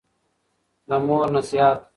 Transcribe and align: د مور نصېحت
د 0.87 0.91
مور 1.05 1.27
نصېحت 1.35 1.81